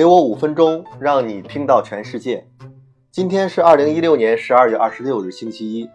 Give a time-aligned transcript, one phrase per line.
[0.00, 2.42] 给我五分钟，让你听到全世界。
[3.10, 5.86] 今天是二零一六年十二月二十六日，星期一。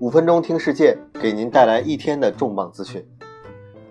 [0.00, 3.06] 五分钟听世界，给您带来一天的重磅资讯。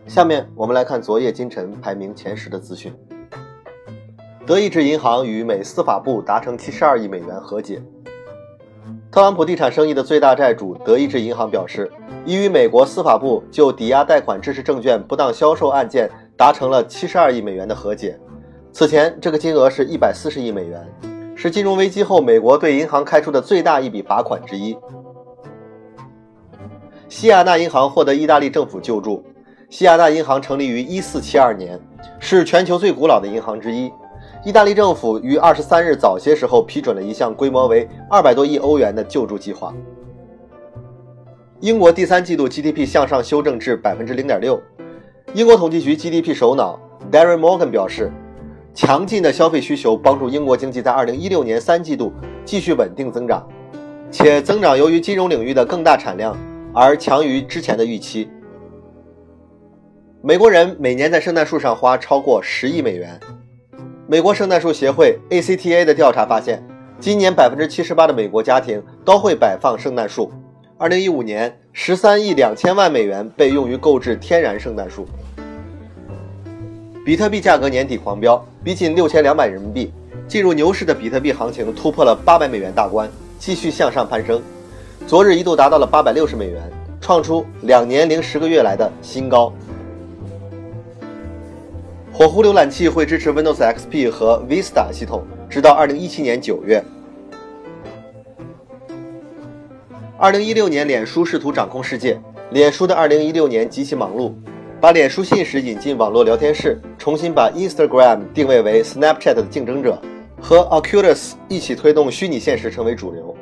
[0.07, 2.93] 下面我们来看昨夜今晨排名前十的资讯。
[4.45, 7.81] 德意志银行与美司法部达成七十二亿美元和解。
[9.09, 11.89] 特朗普地产生意的最大债主德意志银行表示，
[12.25, 18.19] 已与美国司法部就抵押贷款支持证券不当销售案件达成了七十二亿美元的和解。
[18.77, 20.85] 此前，这个金额是一百四十亿美元，
[21.33, 24.75] 是金融危机后美国对银行开出的最大一笔罚款之一。
[27.07, 29.23] 西亚纳银行获得意大利政府救助。
[29.69, 31.79] 西亚纳银行成立于一四七二年，
[32.19, 33.89] 是全球最古老的银行之一。
[34.43, 39.73] 意大利政府于二十三日早些时候批准了一项规模为二百多亿欧元的救助计划。
[41.61, 44.61] 英国第三季度 GDP 向上修正至百分之零点六。
[45.33, 46.77] 英国统计局 GDP 首脑
[47.09, 48.11] Darren Morgan 表示，
[48.75, 52.11] 强劲的消费需求帮助英国经济在二零一六年三季度
[52.43, 53.47] 继续稳定增长，
[54.11, 56.37] 且增长由于金融领域的更大产量
[56.73, 58.29] 而强于之前的预期。
[60.21, 63.17] 美国人每年在圣诞树上花超过十亿美元。
[64.07, 66.61] 美国圣诞树协会 （ACTA） 的调查发现，
[66.99, 70.29] 今年百分之七十八的美国家庭都会摆放圣诞树。
[70.77, 75.07] 二零一五年，十三亿两千万美元被用于购置天然圣诞树。
[77.05, 79.93] 比特币价格年底狂飙，逼近六千两百人民币。
[80.27, 84.41] 进入牛市的比特币行情突破了八百美元大关，继续向上攀升。
[85.05, 86.63] 昨日一度达到了八百六十美元，
[86.99, 89.53] 创出两年零十个月来的新高。
[92.11, 96.83] 火狐浏览器会支持 Windows XP 和 Vista 系统，直到二零一七年九月。
[100.17, 102.19] 二零一六年，脸书试图掌控世界。
[102.49, 104.33] 脸书的二零一六年极其忙碌，
[104.85, 109.99] 把脸书信使引进网络聊天室，重新把 Instagram 定位为 Snapchat 的竞争者，
[110.39, 113.35] 和 Oculus 一起推动虚拟现实成为主流。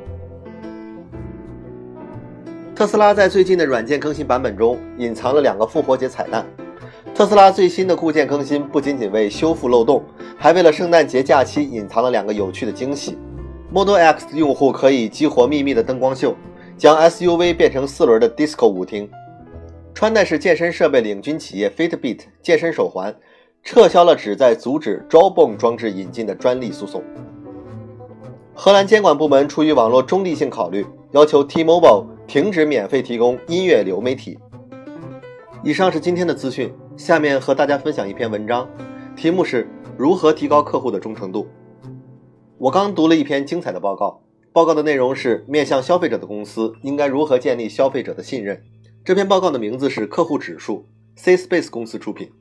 [2.74, 6.46] 特斯拉在最近的软件更新版本中隐藏了两个复活节彩蛋。
[7.14, 10.02] 特斯拉最新的固件更新不仅仅为修复漏洞，
[10.38, 13.18] 还为了圣诞节假期隐藏了两个有趣的惊喜。
[13.70, 16.34] Model X 用户可以激活秘密的灯光秀，
[16.78, 19.10] 将 SUV 变成四轮的 Disco 舞厅。
[19.94, 23.14] 穿戴式健身设备领军企业 Fitbit 健身手环
[23.62, 27.00] 撤销了旨在阻止 Jawbone 装置引进的专利诉讼。
[28.52, 34.36] 荷兰监管部门出于网络中立性考虑，要求 T-Mobile 停止免费提供音乐流媒体。
[35.62, 36.72] 以上是今天的资讯。
[36.96, 38.68] 下面和大家分享一篇文章，
[39.16, 41.48] 题目是如何提高客户的忠诚度。
[42.58, 44.20] 我刚读了一篇精彩的报告，
[44.52, 48.62] 报告的内容是面向消费者的公司应该如何建立消费者的信任。
[49.04, 52.32] 这篇报告的名字是客户指数，C Space 公司出品。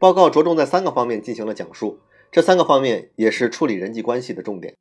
[0.00, 2.00] 报告着重在三个方面进行了讲述，
[2.32, 4.74] 这三个方面也是处理人际关系的重点。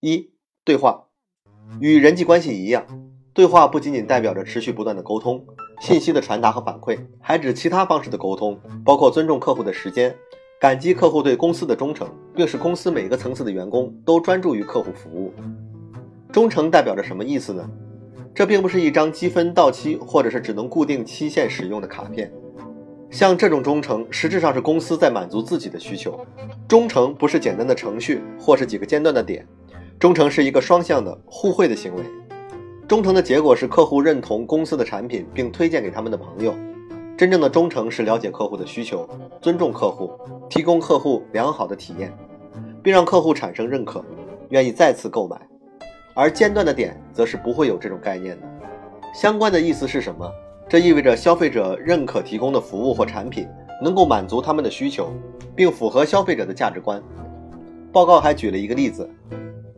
[0.00, 0.32] 一、
[0.64, 1.04] 对话，
[1.78, 2.84] 与人际关系一样，
[3.32, 5.46] 对话不仅仅代表着持续不断的沟通。
[5.80, 10.12] 信息的传达和反馈，还指其他方式的沟通，包括尊重客户的时间，
[10.60, 15.32] 感激客户对公司的忠诚，并使公司每个层次的员工都专注于客户服务。
[16.32, 17.70] 忠诚代表着什么意思呢？
[18.36, 22.30] 这并不是一张积分到期或者是只能固定期限使用的卡片。
[23.10, 26.20] 像这种忠诚，实质上是公司在满足自己的需求。
[26.68, 29.46] 忠诚不是简单的程序或是几个间断的点，
[29.98, 32.02] 忠诚是一个双向的互惠的行为。
[32.86, 36.54] 忠诚的结果是客户认同公司的产品，并推荐给他们的朋友。
[37.16, 39.08] 真正的忠诚是了解客户的需求，
[39.40, 40.10] 尊重客户，
[40.50, 42.12] 提供客户良好的体验，
[42.82, 44.04] 并让客户产生认可，
[44.50, 45.45] 愿意再次购买。
[46.16, 48.46] 而间断的点则是不会有这种概念的。
[49.14, 50.28] 相关的意思是什么？
[50.66, 53.46] 这意味着消费者认可提供的服务或产品
[53.82, 55.12] 能够满足他们的需求，
[55.54, 57.00] 并符合消费者的价值观。
[57.92, 59.08] 报告还举了一个例子：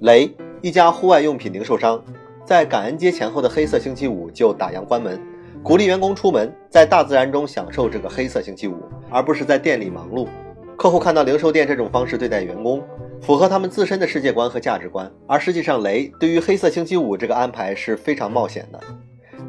[0.00, 0.32] 雷
[0.62, 2.02] 一家户外用品零售商。
[2.44, 5.20] 在感恩节前后的黑色星期五就打烊关门，
[5.62, 8.76] 鼓励员工出门，在大自然中享受这个黑色星期五，
[9.10, 10.26] 而不是在店里忙碌。
[10.74, 12.82] 客户看到零售店这种方式对待员工，
[13.20, 15.10] 符合他们自身的世界观和价值观。
[15.26, 18.80] 而实际上，雷对于黑色星期五这个安排是非常冒险的，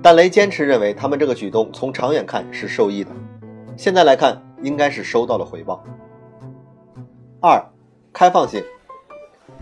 [0.02, 3.12] 但雷坚持认为他们这个举动从长远看是受益的。
[3.78, 5.84] 现在来看，应该是收到了回报。
[7.42, 7.64] 二，
[8.12, 8.64] 开放性。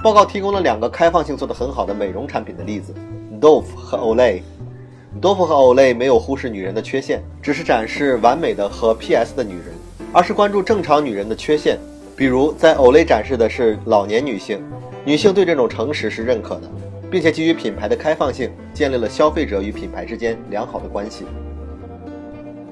[0.03, 2.93] 报告提供了两个开放性做得很好的美容产品的例子。
[3.39, 9.65] Dove 和 Olay，Dove 和 Olay 没有忽视女人的缺陷，只是展示完美的和 PS 的女人，
[10.11, 11.77] 而是关注正常女人的缺陷。
[12.17, 14.59] 比如，在 Olay 展示的是老年女性，
[15.05, 16.67] 女性对这种诚实是认可的，
[17.11, 21.25] 并且基于品牌的开放性，建立了消费者与品牌之间良好的关系。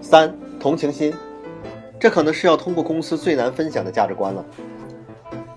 [0.02, 1.14] 三、同情心，
[2.00, 4.44] 这可能是要通过公司最难分享的价值观了。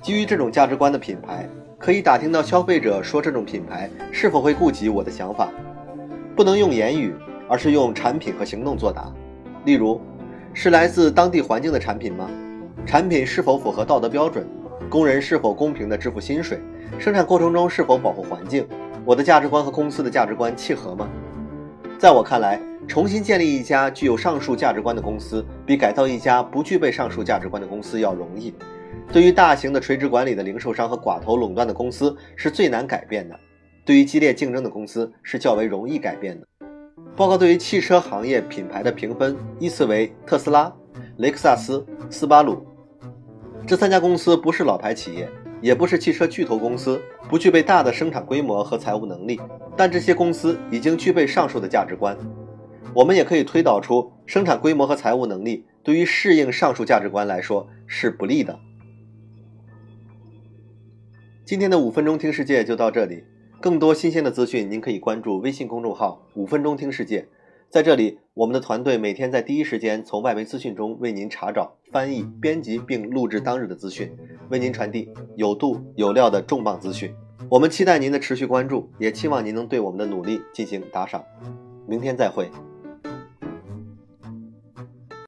[0.02, 1.48] 基于这种价值观的品牌，
[1.78, 5.48] 可以打听到消费者说这种品牌是否会顾及我的想法。
[6.36, 7.14] 不能用言语，
[7.48, 9.10] 而是用产品和行动作答。
[9.64, 9.98] 例如，
[10.52, 12.28] 是来自当地环境的产品吗？
[12.88, 14.48] 产品是否符合道德标准？
[14.88, 16.58] 工人是否公平地支付薪水？
[16.98, 18.66] 生产过程中是否保护环境？
[19.04, 21.06] 我的价值观和公司的价值观契合吗？
[21.98, 28.54] 在我看来，重新建立一家具有上述价值观的公司，比改造一家不具备上述价值观的公司要容易。
[29.12, 33.36] 对于大型的垂直管理的零售商和寡头垄断的公司，是最难改变的；
[33.84, 36.46] 对于激烈竞争的公司，是较为容易改变的。
[37.14, 40.72] 报告对于汽车行业品牌的评分依次为特斯拉、
[41.18, 42.64] 雷克萨斯、斯巴鲁。
[43.66, 45.28] 这三家公司不是老牌企业，
[45.60, 49.38] 也不是汽车巨头公司，不具备大的生产规模和财务能力，
[49.76, 52.16] 但这些公司已经具备上述的价值观。
[52.94, 58.58] 我们也可以推导出，生产规模和财务能力对于适应上述价值观来说是不利的。
[61.44, 63.24] 今天的五分钟听世界就到这里。
[63.60, 67.26] 更多新鲜的资讯，您可以关注微信公众号“五分钟听世界”。
[67.70, 74.10] 在这里，我们的团队每天在第一时间从外媒资讯中为您查找、翻译、编辑并录制当日的资讯，
[74.48, 77.14] 为您传递有度有料的重磅资讯。
[77.50, 81.22] 我们期待您的持续关注，也期望您能对我们的努力进行打赏。
[81.86, 82.50] 明天再会。